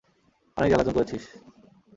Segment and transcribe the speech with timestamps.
[0.57, 1.23] অনেক জ্বালাতন করেছিস।